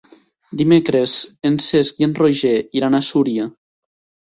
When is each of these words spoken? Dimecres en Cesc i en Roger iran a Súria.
Dimecres 0.61 1.13
en 1.51 1.59
Cesc 1.67 2.03
i 2.05 2.09
en 2.09 2.17
Roger 2.23 2.57
iran 2.83 2.99
a 2.99 3.05
Súria. 3.13 3.49